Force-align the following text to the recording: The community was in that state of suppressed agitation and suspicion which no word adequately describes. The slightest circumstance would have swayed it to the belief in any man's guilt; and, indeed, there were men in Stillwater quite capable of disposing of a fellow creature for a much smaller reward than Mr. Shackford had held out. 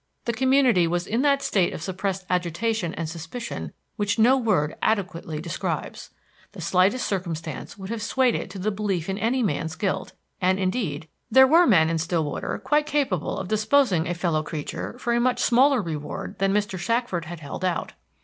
The 0.25 0.33
community 0.33 0.87
was 0.87 1.05
in 1.05 1.21
that 1.21 1.43
state 1.43 1.73
of 1.73 1.81
suppressed 1.83 2.25
agitation 2.27 2.91
and 2.95 3.07
suspicion 3.07 3.71
which 3.97 4.17
no 4.17 4.35
word 4.35 4.73
adequately 4.81 5.39
describes. 5.39 6.09
The 6.53 6.59
slightest 6.61 7.05
circumstance 7.05 7.77
would 7.77 7.91
have 7.91 8.01
swayed 8.01 8.33
it 8.33 8.49
to 8.49 8.57
the 8.57 8.71
belief 8.71 9.09
in 9.09 9.19
any 9.19 9.43
man's 9.43 9.75
guilt; 9.75 10.13
and, 10.41 10.57
indeed, 10.57 11.07
there 11.29 11.45
were 11.45 11.67
men 11.67 11.87
in 11.87 11.99
Stillwater 11.99 12.57
quite 12.65 12.87
capable 12.87 13.37
of 13.37 13.47
disposing 13.47 14.07
of 14.07 14.15
a 14.15 14.19
fellow 14.19 14.41
creature 14.41 14.97
for 14.97 15.13
a 15.13 15.19
much 15.21 15.39
smaller 15.39 15.83
reward 15.83 16.39
than 16.39 16.51
Mr. 16.51 16.79
Shackford 16.79 17.25
had 17.25 17.41
held 17.41 17.63
out. 17.63 17.93